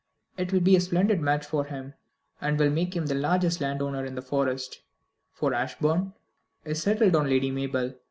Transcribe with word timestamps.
It 0.35 0.51
will 0.51 0.61
be 0.61 0.75
a 0.75 0.81
splendid 0.81 1.21
match 1.21 1.45
for 1.45 1.65
him, 1.65 1.93
and 2.41 2.57
will 2.57 2.71
make 2.71 2.95
him 2.95 3.05
the 3.05 3.13
largest 3.13 3.61
landowner 3.61 4.03
in 4.03 4.15
the 4.15 4.23
Forest, 4.23 4.81
for 5.31 5.53
Ashbourne 5.53 6.13
is 6.65 6.81
settled 6.81 7.15
on 7.15 7.29
Lady 7.29 7.51
Mabel. 7.51 7.93